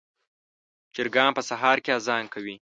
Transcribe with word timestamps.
چرګان 0.95 1.31
په 1.37 1.41
سهار 1.49 1.77
کې 1.83 1.91
اذان 1.99 2.23
کوي. 2.33 2.55